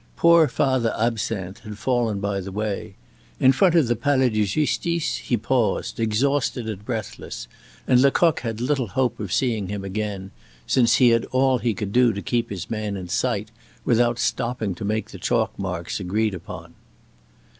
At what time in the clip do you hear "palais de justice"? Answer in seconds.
3.95-5.17